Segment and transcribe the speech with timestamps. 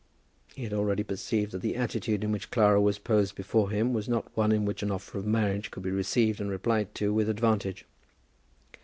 [0.55, 4.09] He had already perceived that the attitude in which Clara was posed before him was
[4.09, 7.29] not one in which an offer of marriage could be received and replied to with
[7.29, 7.85] advantage.